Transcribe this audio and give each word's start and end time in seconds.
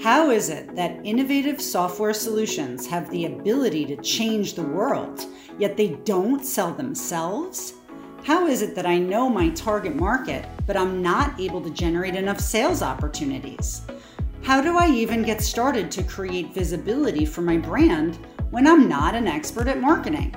How 0.00 0.30
is 0.30 0.48
it 0.48 0.74
that 0.74 0.98
innovative 1.04 1.60
software 1.60 2.12
solutions 2.12 2.86
have 2.88 3.08
the 3.10 3.26
ability 3.26 3.84
to 3.86 3.96
change 3.96 4.54
the 4.54 4.62
world, 4.62 5.26
yet 5.58 5.76
they 5.76 5.90
don't 6.04 6.44
sell 6.44 6.72
themselves? 6.72 7.74
How 8.24 8.48
is 8.48 8.62
it 8.62 8.74
that 8.74 8.86
I 8.86 8.98
know 8.98 9.28
my 9.28 9.50
target 9.50 9.94
market, 9.94 10.44
but 10.66 10.76
I'm 10.76 11.02
not 11.02 11.38
able 11.40 11.60
to 11.60 11.70
generate 11.70 12.16
enough 12.16 12.40
sales 12.40 12.82
opportunities? 12.82 13.82
How 14.42 14.60
do 14.60 14.76
I 14.76 14.88
even 14.88 15.22
get 15.22 15.40
started 15.40 15.90
to 15.92 16.02
create 16.02 16.54
visibility 16.54 17.24
for 17.24 17.42
my 17.42 17.56
brand 17.56 18.18
when 18.50 18.66
I'm 18.66 18.88
not 18.88 19.14
an 19.14 19.28
expert 19.28 19.68
at 19.68 19.80
marketing? 19.80 20.34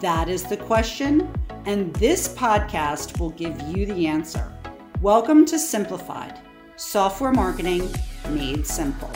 That 0.00 0.28
is 0.28 0.44
the 0.44 0.56
question, 0.56 1.32
and 1.64 1.92
this 1.96 2.28
podcast 2.28 3.18
will 3.18 3.30
give 3.30 3.60
you 3.62 3.86
the 3.86 4.06
answer. 4.06 4.52
Welcome 5.00 5.46
to 5.46 5.58
Simplified 5.58 6.38
Software 6.76 7.32
Marketing 7.32 7.92
Made 8.28 8.66
Simple. 8.66 9.10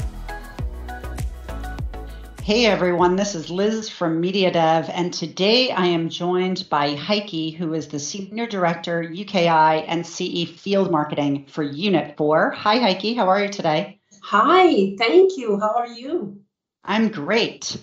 Hey 2.43 2.67
everyone, 2.67 3.17
this 3.17 3.35
is 3.35 3.51
Liz 3.51 3.89
from 3.89 4.21
Media 4.21 4.51
Dev, 4.51 4.91
and 4.93 5.15
today 5.15 5.71
I 5.71 5.87
am 5.87 6.09
joined 6.09 6.69
by 6.69 6.95
Heike, 6.97 7.55
who 7.55 7.75
is 7.75 7.89
the 7.89 8.01
Senior 8.01 8.47
Director, 8.47 9.03
UKI 9.03 9.85
and 9.87 10.07
CE 10.07 10.51
Field 10.51 10.91
Marketing 10.91 11.47
for 11.47 11.63
Unit 11.63 12.17
4. 12.17 12.51
Hi 12.51 12.79
Heike, 12.79 13.15
how 13.15 13.29
are 13.29 13.45
you 13.45 13.49
today? 13.49 14.01
Hi, 14.23 14.97
thank 14.99 15.37
you. 15.37 15.59
How 15.61 15.75
are 15.75 15.89
you? 15.89 16.41
I'm 16.85 17.09
great. 17.09 17.77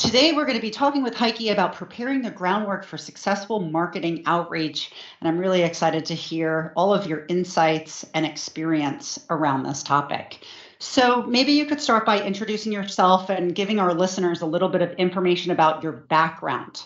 Today, 0.00 0.32
we're 0.32 0.46
going 0.46 0.56
to 0.56 0.62
be 0.62 0.70
talking 0.70 1.02
with 1.02 1.14
Heike 1.14 1.50
about 1.50 1.74
preparing 1.74 2.22
the 2.22 2.30
groundwork 2.30 2.86
for 2.86 2.96
successful 2.96 3.60
marketing 3.60 4.22
outreach. 4.24 4.92
And 5.20 5.28
I'm 5.28 5.36
really 5.36 5.60
excited 5.60 6.06
to 6.06 6.14
hear 6.14 6.72
all 6.74 6.94
of 6.94 7.06
your 7.06 7.26
insights 7.28 8.06
and 8.14 8.24
experience 8.24 9.20
around 9.28 9.64
this 9.64 9.82
topic. 9.82 10.46
So, 10.78 11.24
maybe 11.24 11.52
you 11.52 11.66
could 11.66 11.82
start 11.82 12.06
by 12.06 12.18
introducing 12.22 12.72
yourself 12.72 13.28
and 13.28 13.54
giving 13.54 13.78
our 13.78 13.92
listeners 13.92 14.40
a 14.40 14.46
little 14.46 14.70
bit 14.70 14.80
of 14.80 14.92
information 14.92 15.52
about 15.52 15.82
your 15.82 15.92
background. 15.92 16.82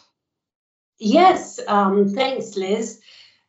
Yes, 0.98 1.60
um, 1.68 2.08
thanks, 2.08 2.56
Liz. 2.56 3.00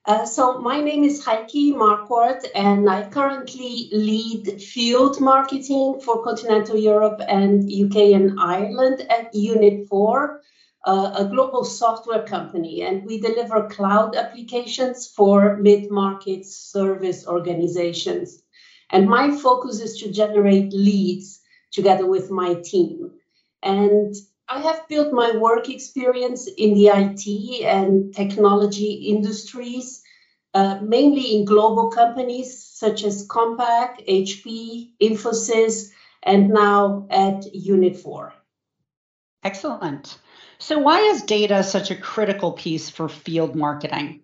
Uh, 0.08 0.24
so 0.24 0.60
my 0.60 0.80
name 0.82 1.04
is 1.04 1.26
Heike 1.26 1.74
Marquardt, 1.74 2.46
and 2.54 2.88
I 2.88 3.10
currently 3.10 3.90
lead 3.92 4.62
field 4.62 5.20
marketing 5.20 6.00
for 6.00 6.24
continental 6.24 6.78
Europe 6.78 7.22
and 7.28 7.64
UK 7.64 8.14
and 8.14 8.40
Ireland 8.40 9.02
at 9.10 9.34
Unit 9.34 9.88
4, 9.88 10.42
uh, 10.86 11.12
a 11.18 11.26
global 11.26 11.64
software 11.66 12.22
company, 12.22 12.84
and 12.84 13.04
we 13.04 13.20
deliver 13.20 13.68
cloud 13.68 14.16
applications 14.16 15.08
for 15.08 15.58
mid-market 15.58 16.46
service 16.46 17.26
organizations. 17.28 18.44
And 18.92 19.10
my 19.10 19.36
focus 19.36 19.82
is 19.82 20.00
to 20.02 20.12
generate 20.12 20.72
leads 20.72 21.40
together 21.72 22.06
with 22.06 22.30
my 22.30 22.54
team. 22.64 23.10
And 23.64 24.14
I 24.48 24.60
have 24.60 24.88
built 24.88 25.12
my 25.12 25.36
work 25.38 25.70
experience 25.70 26.48
in 26.48 26.76
the 26.76 26.90
IT 26.90 27.64
and 27.64 28.14
technology 28.14 28.94
industries, 29.10 30.04
uh, 30.54 30.80
mainly 30.82 31.36
in 31.36 31.46
global 31.46 31.90
companies 31.90 32.64
such 32.64 33.04
as 33.04 33.28
Compaq, 33.28 34.08
HP, 34.08 34.92
Infosys, 35.02 35.90
and 36.22 36.50
now 36.50 37.08
at 37.10 37.54
Unit 37.56 37.98
4. 37.98 38.34
Excellent. 39.44 40.18
So, 40.60 40.80
why 40.80 41.00
is 41.02 41.24
data 41.24 41.64
such 41.64 41.92
a 41.92 41.96
critical 41.96 42.54
piece 42.54 42.90
for 42.90 43.10
field 43.10 43.56
marketing? 43.56 44.22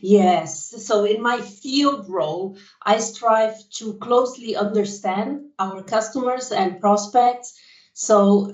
Yes. 0.00 0.84
So, 0.86 1.04
in 1.04 1.22
my 1.22 1.40
field 1.40 2.08
role, 2.08 2.56
I 2.82 2.98
strive 2.98 3.56
to 3.78 3.94
closely 3.94 4.56
understand 4.56 5.50
our 5.58 5.82
customers 5.82 6.52
and 6.52 6.80
prospects 6.80 7.58
so 8.00 8.52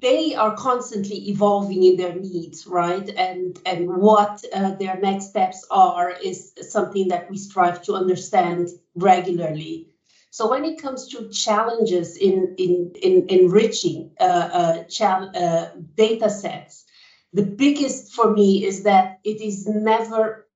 they 0.00 0.34
are 0.34 0.54
constantly 0.56 1.28
evolving 1.28 1.82
in 1.82 1.96
their 1.96 2.14
needs, 2.14 2.66
right? 2.66 3.08
And 3.16 3.58
and 3.66 3.96
what 3.96 4.44
uh, 4.52 4.72
their 4.72 4.98
next 5.00 5.26
steps 5.30 5.64
are 5.70 6.10
is 6.10 6.52
something 6.60 7.08
that 7.08 7.30
we 7.30 7.36
strive 7.38 7.82
to 7.82 7.94
understand 7.94 8.68
regularly. 8.94 9.88
So 10.30 10.48
when 10.48 10.64
it 10.64 10.80
comes 10.80 11.08
to 11.08 11.28
challenges 11.30 12.16
in 12.16 12.54
in, 12.58 12.92
in 13.02 13.26
enriching 13.28 14.10
uh, 14.20 14.24
uh, 14.60 14.84
chal- 14.84 15.30
uh, 15.34 15.66
data 15.96 16.30
sets, 16.30 16.84
the 17.32 17.42
biggest 17.44 18.12
for 18.12 18.30
me 18.32 18.64
is 18.64 18.82
that 18.84 19.18
it 19.24 19.40
is 19.40 19.66
never 19.66 20.46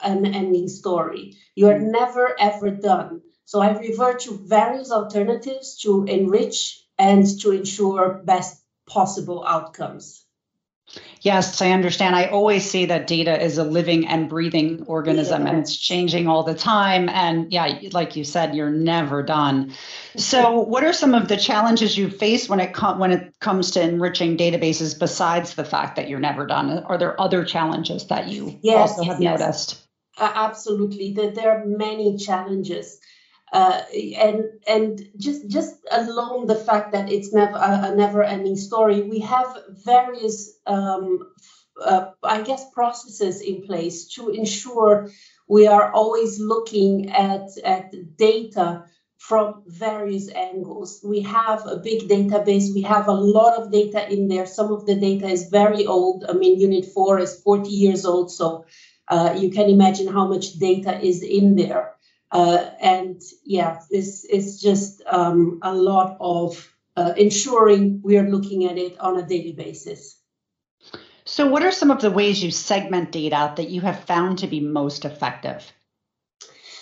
an 0.00 0.26
ending 0.26 0.68
story. 0.68 1.36
You 1.54 1.66
are 1.68 1.78
never 1.78 2.34
ever 2.38 2.70
done. 2.70 3.22
So 3.44 3.60
I 3.60 3.76
revert 3.76 4.20
to 4.20 4.32
various 4.46 4.90
alternatives 4.92 5.76
to 5.82 6.04
enrich 6.04 6.84
and 6.98 7.26
to 7.40 7.50
ensure 7.52 8.22
best 8.24 8.63
possible 8.86 9.44
outcomes. 9.46 10.24
Yes, 11.22 11.62
I 11.62 11.70
understand. 11.70 12.14
I 12.14 12.26
always 12.26 12.70
say 12.70 12.84
that 12.84 13.06
data 13.06 13.42
is 13.42 13.56
a 13.56 13.64
living 13.64 14.06
and 14.06 14.28
breathing 14.28 14.84
organism 14.86 15.42
yeah. 15.42 15.48
and 15.48 15.58
it's 15.58 15.76
changing 15.76 16.28
all 16.28 16.42
the 16.42 16.54
time. 16.54 17.08
And 17.08 17.50
yeah, 17.50 17.80
like 17.92 18.14
you 18.14 18.24
said, 18.24 18.54
you're 18.54 18.70
never 18.70 19.22
done. 19.22 19.72
So, 20.16 20.60
what 20.60 20.84
are 20.84 20.92
some 20.92 21.14
of 21.14 21.28
the 21.28 21.38
challenges 21.38 21.96
you 21.96 22.10
face 22.10 22.48
when 22.48 22.60
it 22.60 22.74
com- 22.74 22.98
when 22.98 23.10
it 23.10 23.34
comes 23.40 23.70
to 23.72 23.82
enriching 23.82 24.36
databases 24.36 24.98
besides 24.98 25.54
the 25.54 25.64
fact 25.64 25.96
that 25.96 26.08
you're 26.08 26.20
never 26.20 26.46
done? 26.46 26.70
Are 26.84 26.98
there 26.98 27.18
other 27.18 27.44
challenges 27.44 28.06
that 28.08 28.28
you 28.28 28.58
yes, 28.62 28.90
also 28.90 29.04
have 29.04 29.20
yes. 29.22 29.40
noticed? 29.40 29.80
Uh, 30.18 30.30
absolutely. 30.34 31.12
There 31.12 31.50
are 31.50 31.64
many 31.64 32.18
challenges 32.18 33.00
uh, 33.54 33.82
and 34.18 34.44
and 34.66 35.08
just 35.16 35.48
just 35.48 35.76
alone 35.92 36.46
the 36.46 36.56
fact 36.56 36.90
that 36.90 37.08
it's 37.10 37.32
never 37.32 37.56
a, 37.56 37.92
a 37.92 37.94
never 37.94 38.22
ending 38.24 38.56
story 38.56 39.02
we 39.02 39.20
have 39.20 39.46
various 39.84 40.58
um, 40.66 41.20
uh, 41.80 42.06
i 42.24 42.42
guess 42.42 42.68
processes 42.74 43.40
in 43.40 43.62
place 43.62 44.08
to 44.08 44.28
ensure 44.30 45.08
we 45.46 45.68
are 45.68 45.92
always 45.92 46.40
looking 46.40 47.10
at 47.10 47.46
at 47.64 47.94
data 48.16 48.84
from 49.18 49.62
various 49.66 50.28
angles. 50.34 51.00
We 51.02 51.20
have 51.22 51.66
a 51.66 51.78
big 51.78 52.10
database. 52.10 52.74
We 52.74 52.82
have 52.82 53.08
a 53.08 53.12
lot 53.12 53.56
of 53.56 53.72
data 53.72 54.12
in 54.12 54.28
there. 54.28 54.44
Some 54.44 54.70
of 54.70 54.84
the 54.84 54.96
data 54.96 55.26
is 55.26 55.48
very 55.48 55.86
old. 55.86 56.26
I 56.28 56.34
mean 56.34 56.60
unit 56.60 56.84
4 56.84 57.20
is 57.20 57.40
40 57.40 57.70
years 57.70 58.04
old. 58.04 58.30
So 58.30 58.66
uh, 59.08 59.34
you 59.38 59.50
can 59.50 59.70
imagine 59.70 60.08
how 60.08 60.28
much 60.28 60.58
data 60.58 61.00
is 61.00 61.22
in 61.22 61.56
there 61.56 61.93
uh, 62.32 62.70
and 62.80 63.22
yeah, 63.44 63.80
this 63.90 64.24
is 64.24 64.60
just 64.60 65.02
um, 65.06 65.58
a 65.62 65.74
lot 65.74 66.16
of 66.20 66.74
uh, 66.96 67.12
ensuring 67.16 68.00
we 68.02 68.16
are 68.18 68.28
looking 68.28 68.66
at 68.66 68.78
it 68.78 68.98
on 69.00 69.18
a 69.18 69.26
daily 69.26 69.52
basis. 69.52 70.20
So, 71.26 71.48
what 71.48 71.62
are 71.62 71.72
some 71.72 71.90
of 71.90 72.02
the 72.02 72.10
ways 72.10 72.42
you 72.42 72.50
segment 72.50 73.10
data 73.10 73.54
that 73.56 73.70
you 73.70 73.80
have 73.80 74.04
found 74.04 74.38
to 74.38 74.46
be 74.46 74.60
most 74.60 75.04
effective? 75.04 75.72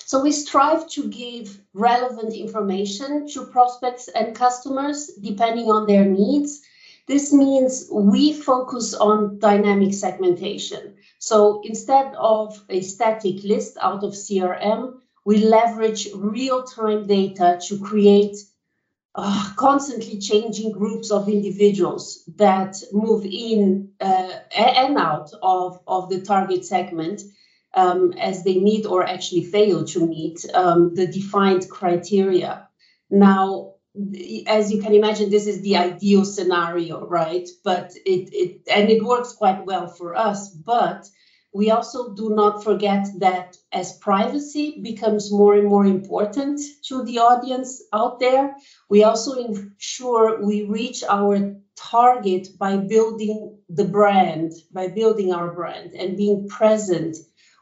So, 0.04 0.20
we 0.20 0.32
strive 0.32 0.88
to 0.90 1.08
give 1.08 1.60
relevant 1.74 2.34
information 2.34 3.28
to 3.28 3.46
prospects 3.46 4.08
and 4.08 4.34
customers 4.34 5.12
depending 5.22 5.70
on 5.70 5.86
their 5.86 6.04
needs. 6.04 6.60
This 7.06 7.32
means 7.32 7.88
we 7.92 8.32
focus 8.32 8.94
on 8.94 9.38
dynamic 9.38 9.94
segmentation. 9.94 10.96
So, 11.18 11.62
instead 11.64 12.12
of 12.16 12.64
a 12.68 12.80
static 12.80 13.44
list 13.44 13.76
out 13.80 14.02
of 14.02 14.12
CRM, 14.12 15.01
we 15.24 15.38
leverage 15.38 16.08
real-time 16.14 17.06
data 17.06 17.60
to 17.68 17.78
create 17.78 18.36
uh, 19.14 19.52
constantly 19.56 20.18
changing 20.18 20.72
groups 20.72 21.10
of 21.10 21.28
individuals 21.28 22.24
that 22.36 22.76
move 22.92 23.24
in 23.24 23.90
uh, 24.00 24.32
and 24.56 24.96
out 24.96 25.30
of, 25.42 25.80
of 25.86 26.08
the 26.08 26.22
target 26.22 26.64
segment 26.64 27.20
um, 27.74 28.12
as 28.14 28.42
they 28.42 28.58
meet 28.58 28.86
or 28.86 29.04
actually 29.04 29.44
fail 29.44 29.84
to 29.84 30.06
meet 30.06 30.44
um, 30.54 30.94
the 30.94 31.06
defined 31.06 31.68
criteria. 31.68 32.68
Now, 33.10 33.74
as 34.46 34.72
you 34.72 34.80
can 34.80 34.94
imagine, 34.94 35.30
this 35.30 35.46
is 35.46 35.60
the 35.60 35.76
ideal 35.76 36.24
scenario, 36.24 37.06
right? 37.06 37.46
But 37.62 37.92
it, 38.06 38.30
it 38.32 38.62
and 38.70 38.88
it 38.88 39.04
works 39.04 39.34
quite 39.34 39.66
well 39.66 39.86
for 39.86 40.16
us, 40.16 40.48
but 40.48 41.06
we 41.54 41.70
also 41.70 42.14
do 42.14 42.34
not 42.34 42.64
forget 42.64 43.06
that 43.18 43.56
as 43.72 43.98
privacy 43.98 44.80
becomes 44.82 45.30
more 45.30 45.54
and 45.54 45.68
more 45.68 45.84
important 45.84 46.58
to 46.84 47.02
the 47.04 47.18
audience 47.18 47.82
out 47.92 48.18
there, 48.20 48.56
we 48.88 49.04
also 49.04 49.32
ensure 49.34 50.42
we 50.42 50.62
reach 50.62 51.04
our 51.04 51.54
target 51.76 52.48
by 52.58 52.76
building 52.78 53.58
the 53.68 53.84
brand, 53.84 54.52
by 54.72 54.88
building 54.88 55.32
our 55.32 55.52
brand 55.52 55.92
and 55.92 56.16
being 56.16 56.48
present 56.48 57.16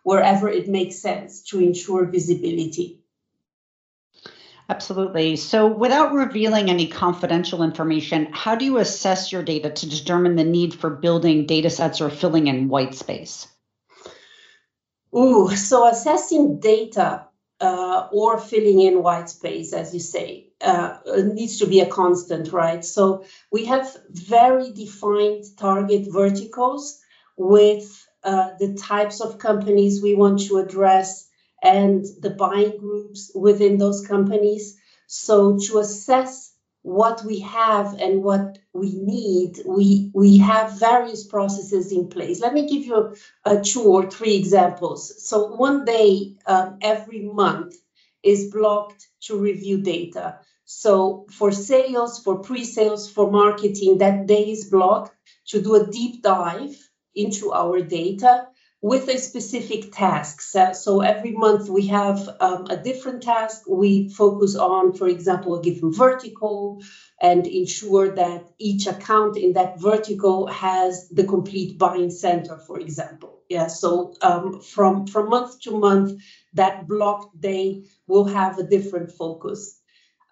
wherever 0.04 0.48
it 0.48 0.68
makes 0.68 0.96
sense 0.96 1.42
to 1.42 1.58
ensure 1.58 2.06
visibility. 2.06 3.00
Absolutely. 4.68 5.34
So, 5.34 5.66
without 5.66 6.12
revealing 6.12 6.70
any 6.70 6.86
confidential 6.86 7.64
information, 7.64 8.28
how 8.30 8.54
do 8.54 8.64
you 8.64 8.78
assess 8.78 9.32
your 9.32 9.42
data 9.42 9.68
to 9.68 9.88
determine 9.88 10.36
the 10.36 10.44
need 10.44 10.74
for 10.74 10.90
building 10.90 11.44
data 11.46 11.70
sets 11.70 12.00
or 12.00 12.08
filling 12.08 12.46
in 12.46 12.68
white 12.68 12.94
space? 12.94 13.48
Ooh, 15.16 15.54
so 15.56 15.86
assessing 15.88 16.60
data 16.60 17.26
uh, 17.60 18.08
or 18.12 18.38
filling 18.38 18.80
in 18.80 19.02
white 19.02 19.28
space, 19.28 19.72
as 19.72 19.92
you 19.92 20.00
say, 20.00 20.48
uh, 20.60 20.98
needs 21.34 21.58
to 21.58 21.66
be 21.66 21.80
a 21.80 21.86
constant, 21.86 22.52
right? 22.52 22.84
So 22.84 23.24
we 23.50 23.64
have 23.66 23.96
very 24.10 24.72
defined 24.72 25.44
target 25.58 26.06
verticals 26.10 27.00
with 27.36 28.06
uh, 28.22 28.50
the 28.60 28.74
types 28.74 29.20
of 29.20 29.38
companies 29.38 30.02
we 30.02 30.14
want 30.14 30.40
to 30.46 30.58
address 30.58 31.28
and 31.62 32.04
the 32.20 32.30
buying 32.30 32.78
groups 32.78 33.32
within 33.34 33.78
those 33.78 34.06
companies. 34.06 34.78
So 35.08 35.58
to 35.66 35.78
assess 35.78 36.54
what 36.82 37.24
we 37.24 37.40
have 37.40 37.94
and 38.00 38.22
what 38.22 38.59
we 38.72 38.94
need, 38.94 39.60
we 39.66 40.10
we 40.14 40.38
have 40.38 40.78
various 40.78 41.24
processes 41.24 41.92
in 41.92 42.08
place. 42.08 42.40
Let 42.40 42.54
me 42.54 42.68
give 42.68 42.84
you 42.84 43.14
a, 43.44 43.60
two 43.60 43.82
or 43.82 44.08
three 44.08 44.36
examples. 44.36 45.26
So 45.26 45.56
one 45.56 45.84
day 45.84 46.36
um, 46.46 46.78
every 46.80 47.22
month 47.22 47.74
is 48.22 48.50
blocked 48.50 49.08
to 49.22 49.38
review 49.38 49.82
data. 49.82 50.38
So 50.64 51.26
for 51.30 51.50
sales, 51.50 52.22
for 52.22 52.38
pre-sales, 52.38 53.10
for 53.10 53.30
marketing, 53.30 53.98
that 53.98 54.26
day 54.26 54.50
is 54.50 54.66
blocked 54.66 55.16
to 55.48 55.60
do 55.60 55.74
a 55.74 55.86
deep 55.86 56.22
dive 56.22 56.76
into 57.14 57.52
our 57.52 57.80
data 57.80 58.46
with 58.82 59.08
a 59.08 59.18
specific 59.18 59.92
task. 59.92 60.40
So, 60.40 61.00
every 61.00 61.32
month 61.32 61.68
we 61.68 61.86
have 61.88 62.28
um, 62.40 62.66
a 62.70 62.76
different 62.76 63.22
task. 63.22 63.62
We 63.68 64.08
focus 64.08 64.56
on, 64.56 64.94
for 64.94 65.08
example, 65.08 65.58
a 65.58 65.62
given 65.62 65.92
vertical 65.92 66.82
and 67.20 67.46
ensure 67.46 68.14
that 68.14 68.48
each 68.58 68.86
account 68.86 69.36
in 69.36 69.52
that 69.52 69.78
vertical 69.78 70.46
has 70.46 71.08
the 71.10 71.24
complete 71.24 71.78
buying 71.78 72.10
center, 72.10 72.56
for 72.56 72.80
example. 72.80 73.42
Yeah, 73.50 73.66
so 73.66 74.14
um, 74.22 74.60
from, 74.60 75.06
from 75.06 75.28
month 75.28 75.60
to 75.62 75.78
month, 75.78 76.22
that 76.54 76.88
block 76.88 77.30
day 77.38 77.84
will 78.06 78.24
have 78.24 78.58
a 78.58 78.62
different 78.62 79.12
focus. 79.12 79.78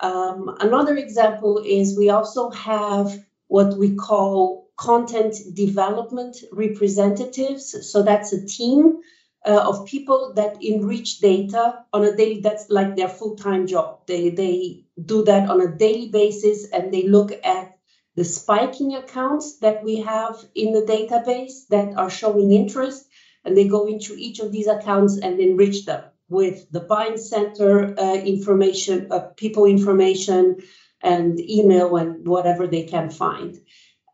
Um, 0.00 0.56
another 0.60 0.96
example 0.96 1.58
is 1.58 1.98
we 1.98 2.08
also 2.08 2.50
have 2.50 3.12
what 3.48 3.76
we 3.76 3.94
call 3.96 4.67
content 4.78 5.34
development 5.54 6.36
representatives. 6.52 7.76
So 7.90 8.02
that's 8.02 8.32
a 8.32 8.46
team 8.46 9.00
uh, 9.46 9.64
of 9.68 9.86
people 9.86 10.32
that 10.36 10.62
enrich 10.62 11.18
data 11.18 11.84
on 11.92 12.04
a 12.04 12.16
daily. 12.16 12.40
That's 12.40 12.70
like 12.70 12.96
their 12.96 13.08
full-time 13.08 13.66
job. 13.66 14.06
They 14.06 14.30
they 14.30 14.86
do 15.04 15.24
that 15.24 15.50
on 15.50 15.60
a 15.60 15.76
daily 15.76 16.08
basis, 16.08 16.70
and 16.70 16.92
they 16.92 17.02
look 17.08 17.32
at 17.44 17.76
the 18.16 18.24
spiking 18.24 18.94
accounts 18.94 19.58
that 19.58 19.84
we 19.84 19.96
have 19.96 20.36
in 20.54 20.72
the 20.72 20.82
database 20.82 21.66
that 21.70 21.96
are 21.96 22.10
showing 22.10 22.52
interest, 22.52 23.06
and 23.44 23.56
they 23.56 23.68
go 23.68 23.86
into 23.86 24.14
each 24.16 24.40
of 24.40 24.52
these 24.52 24.66
accounts 24.66 25.18
and 25.18 25.40
enrich 25.40 25.84
them 25.86 26.04
with 26.28 26.70
the 26.70 26.80
buying 26.80 27.16
center 27.16 27.98
uh, 27.98 28.14
information, 28.14 29.06
uh, 29.10 29.20
people 29.36 29.64
information, 29.64 30.58
and 31.00 31.38
email 31.40 31.96
and 31.96 32.26
whatever 32.26 32.66
they 32.66 32.84
can 32.84 33.08
find. 33.10 33.58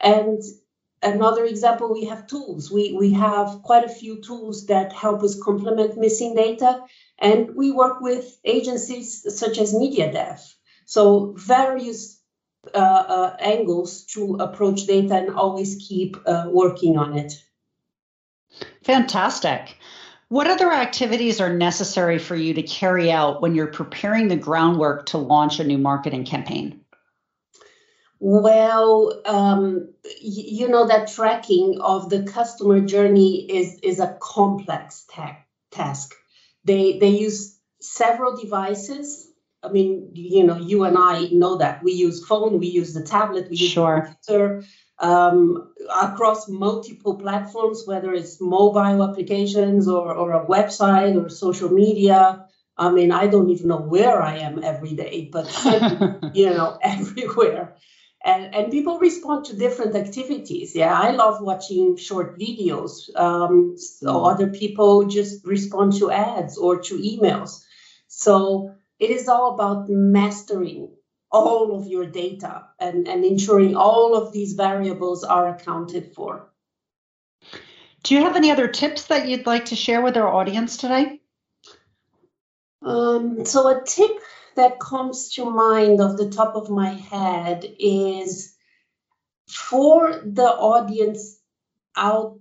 And 0.00 0.43
another 1.02 1.44
example, 1.44 1.93
we 1.93 2.05
have 2.06 2.26
tools. 2.26 2.70
We, 2.70 2.96
we 2.99 3.12
have 3.12 3.62
quite 3.62 3.85
a 3.85 3.88
few 3.88 4.20
tools 4.23 4.67
that 4.67 4.93
help 4.93 5.23
us 5.23 5.41
complement 5.43 5.99
missing 5.99 6.35
data. 6.35 6.82
And 7.19 7.55
we 7.55 7.70
work 7.70 8.00
with 8.00 8.38
agencies 8.44 9.26
such 9.38 9.58
as 9.58 9.75
MediaDev. 9.75 10.41
So 10.87 11.35
various 11.37 12.20
uh, 12.75 12.79
uh, 12.79 13.37
angles 13.41 14.05
to 14.05 14.37
approach 14.41 14.87
data 14.87 15.14
and 15.17 15.35
always 15.35 15.76
keep 15.87 16.17
uh, 16.26 16.46
working 16.50 16.96
on 16.96 17.17
it. 17.19 17.32
Fantastic. 18.82 19.76
What 20.29 20.46
other 20.46 20.73
activities 20.73 21.41
are 21.41 21.52
necessary 21.52 22.19
for 22.19 22.35
you 22.35 22.55
to 22.55 22.62
carry 22.62 23.11
out 23.12 23.43
when 23.43 23.55
you're 23.55 23.67
preparing 23.67 24.29
the 24.29 24.37
groundwork 24.37 25.06
to 25.06 25.19
launch 25.19 25.61
a 25.61 25.64
new 25.64 25.79
marketing 25.79 26.25
campaign? 26.25 26.81
Well, 28.26 29.21
um, 29.26 29.91
you 30.19 30.67
know 30.67 30.87
that 30.87 31.09
tracking 31.09 31.79
of 31.82 32.09
the 32.09 32.23
customer 32.23 32.81
journey 32.81 33.44
is 33.50 33.79
is 33.82 34.00
a 34.00 34.17
complex 34.19 35.05
ta- 35.11 35.37
task. 35.71 36.15
They 36.65 36.97
they 36.99 37.11
use 37.11 37.61
several 37.82 38.35
devices. 38.35 39.31
I 39.62 39.69
mean, 39.69 40.09
you 40.15 40.43
know, 40.43 40.56
you 40.56 40.85
and 40.85 40.97
I 40.97 41.29
know 41.32 41.59
that 41.59 41.85
we 41.85 41.93
use 41.93 42.26
phone, 42.26 42.59
we 42.59 42.69
use 42.69 42.94
the 42.94 43.03
tablet, 43.03 43.50
we 43.50 43.59
use 43.59 43.73
sure. 43.73 44.00
computer 44.06 44.65
um, 45.00 45.75
across 45.94 46.49
multiple 46.49 47.17
platforms, 47.17 47.82
whether 47.85 48.15
it's 48.15 48.41
mobile 48.41 49.03
applications 49.05 49.87
or 49.87 50.15
or 50.15 50.32
a 50.32 50.47
website 50.47 51.23
or 51.23 51.29
social 51.29 51.69
media. 51.69 52.47
I 52.79 52.91
mean, 52.91 53.12
I 53.12 53.27
don't 53.27 53.50
even 53.50 53.69
know 53.69 53.82
where 53.82 54.23
I 54.23 54.38
am 54.38 54.65
every 54.65 54.94
day, 54.94 55.29
but 55.31 55.47
you 56.35 56.49
know, 56.49 56.79
everywhere 56.81 57.77
and, 58.25 58.55
and 58.55 58.73
people 58.73 58.99
respond 58.99 59.44
to 59.44 59.56
different 59.56 59.94
activities. 59.94 60.75
Yeah 60.75 60.99
i 60.99 61.11
love 61.11 61.43
watching 61.43 61.97
short 61.97 62.38
videos 62.38 63.15
um, 63.17 63.76
so 63.76 64.06
mm. 64.06 64.32
other 64.32 64.49
people 64.49 65.06
just 65.06 65.44
respond 65.47 65.93
to 65.94 66.11
ads 66.11 66.56
or 66.59 66.81
to 66.81 66.94
emails. 66.99 67.62
So 68.09 68.75
it 68.99 69.11
is 69.11 69.29
all 69.29 69.55
about 69.55 69.88
mastering 69.88 70.91
all 71.31 71.76
of 71.76 71.88
your 71.88 72.06
data 72.06 72.62
and, 72.79 73.09
and 73.09 73.25
ensuring 73.25 73.76
all 73.76 74.15
of 74.15 74.32
these 74.32 74.53
variables 74.53 75.25
are 75.25 75.49
accounted 75.49 76.15
for. 76.15 76.49
Do 78.05 78.15
you 78.15 78.20
have 78.20 78.37
any 78.37 78.50
other 78.50 78.69
tips 78.69 79.06
that 79.06 79.27
you'd 79.27 79.47
like 79.47 79.67
to 79.67 79.77
share 79.77 80.00
with 80.00 80.17
our 80.17 80.29
audience 80.29 80.77
today? 80.77 81.20
Um, 82.82 83.44
so 83.44 83.67
a 83.67 83.82
tip 83.85 84.12
that 84.56 84.81
comes 84.81 85.35
to 85.35 85.45
mind 85.45 86.01
off 86.01 86.17
the 86.17 86.31
top 86.31 86.55
of 86.56 86.71
my 86.71 86.91
head 86.91 87.65
is 87.79 88.55
for 89.49 90.23
the 90.25 90.47
audience 90.47 91.39
out 91.97 92.39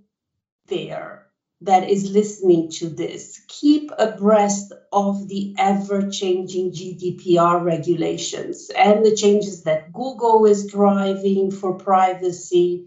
there 0.66 1.26
that 1.60 1.88
is 1.88 2.10
listening 2.10 2.70
to 2.70 2.88
this, 2.88 3.40
keep 3.48 3.90
abreast 3.98 4.72
of 4.92 5.28
the 5.28 5.54
ever 5.58 6.10
changing 6.10 6.72
GDPR 6.72 7.62
regulations 7.64 8.70
and 8.76 9.04
the 9.04 9.14
changes 9.16 9.62
that 9.64 9.92
Google 9.92 10.44
is 10.46 10.66
driving 10.66 11.50
for 11.50 11.74
privacy, 11.74 12.86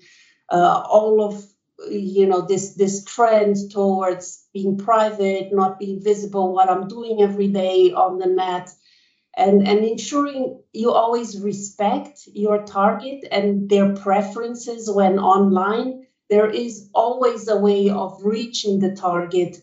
uh, 0.49 0.83
all 0.89 1.23
of 1.23 1.43
you 1.89 2.25
know 2.25 2.41
this 2.41 2.73
this 2.73 3.03
trend 3.03 3.55
towards 3.71 4.47
being 4.53 4.77
private 4.77 5.49
not 5.53 5.77
being 5.77 6.01
visible 6.01 6.53
what 6.53 6.69
i'm 6.69 6.87
doing 6.87 7.21
every 7.21 7.47
day 7.49 7.91
on 7.91 8.17
the 8.17 8.25
net 8.25 8.69
and, 9.37 9.67
and 9.67 9.85
ensuring 9.85 10.59
you 10.73 10.91
always 10.91 11.39
respect 11.39 12.27
your 12.33 12.63
target 12.63 13.23
and 13.31 13.69
their 13.69 13.93
preferences 13.93 14.89
when 14.91 15.19
online. 15.19 16.05
There 16.29 16.49
is 16.49 16.89
always 16.93 17.47
a 17.47 17.57
way 17.57 17.89
of 17.89 18.19
reaching 18.23 18.79
the 18.79 18.95
target. 18.95 19.57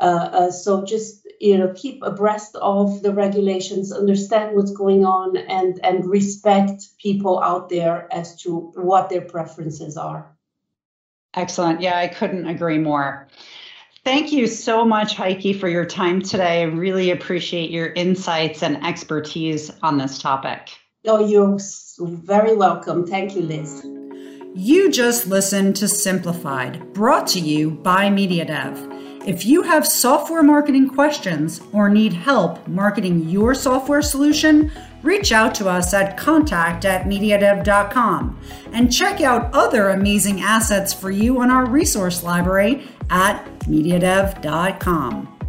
Uh, 0.00 0.28
uh, 0.32 0.50
so 0.50 0.84
just 0.84 1.26
you 1.40 1.56
know 1.56 1.72
keep 1.74 2.02
abreast 2.02 2.56
of 2.56 3.02
the 3.02 3.14
regulations, 3.14 3.92
understand 3.92 4.56
what's 4.56 4.72
going 4.72 5.04
on, 5.04 5.36
and 5.36 5.80
and 5.84 6.04
respect 6.04 6.82
people 6.98 7.40
out 7.40 7.68
there 7.68 8.08
as 8.12 8.36
to 8.42 8.72
what 8.74 9.08
their 9.08 9.22
preferences 9.22 9.96
are. 9.96 10.36
Excellent. 11.34 11.80
Yeah, 11.80 11.96
I 11.96 12.08
couldn't 12.08 12.48
agree 12.48 12.78
more. 12.78 13.28
Thank 14.02 14.32
you 14.32 14.46
so 14.46 14.84
much, 14.84 15.14
Heike, 15.14 15.56
for 15.56 15.68
your 15.68 15.84
time 15.84 16.22
today. 16.22 16.62
I 16.62 16.64
really 16.64 17.10
appreciate 17.10 17.70
your 17.70 17.92
insights 17.92 18.62
and 18.62 18.84
expertise 18.84 19.70
on 19.82 19.98
this 19.98 20.18
topic. 20.18 20.70
Oh, 21.06 21.26
you're 21.26 21.58
very 21.98 22.56
welcome. 22.56 23.06
Thank 23.06 23.36
you, 23.36 23.42
Liz. 23.42 23.84
You 24.54 24.90
just 24.90 25.26
listened 25.26 25.76
to 25.76 25.86
Simplified, 25.86 26.92
brought 26.94 27.26
to 27.28 27.40
you 27.40 27.70
by 27.70 28.08
MediaDev. 28.08 29.28
If 29.28 29.44
you 29.44 29.62
have 29.62 29.86
software 29.86 30.42
marketing 30.42 30.88
questions 30.88 31.60
or 31.72 31.90
need 31.90 32.14
help 32.14 32.66
marketing 32.66 33.28
your 33.28 33.54
software 33.54 34.02
solution, 34.02 34.72
reach 35.02 35.32
out 35.32 35.54
to 35.56 35.68
us 35.68 35.94
at 35.94 36.16
contact 36.16 36.84
at 36.84 37.06
mediadev.com 37.06 38.40
and 38.72 38.92
check 38.92 39.20
out 39.20 39.52
other 39.54 39.88
amazing 39.90 40.40
assets 40.42 40.92
for 40.92 41.10
you 41.10 41.40
on 41.40 41.50
our 41.50 41.66
resource 41.66 42.22
library 42.22 42.86
at 43.10 43.44
mediadev.com. 43.60 45.39